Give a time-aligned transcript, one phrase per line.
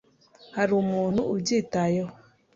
[0.55, 2.13] hari umuntu ubyitayeho